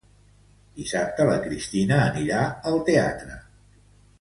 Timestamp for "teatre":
2.91-3.41